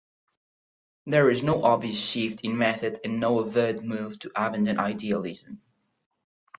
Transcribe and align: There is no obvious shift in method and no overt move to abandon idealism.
There 1.05 1.29
is 1.29 1.43
no 1.43 1.63
obvious 1.63 2.03
shift 2.03 2.41
in 2.43 2.57
method 2.57 2.99
and 3.03 3.19
no 3.19 3.39
overt 3.39 3.83
move 3.83 4.17
to 4.21 4.31
abandon 4.35 4.79
idealism. 4.79 5.61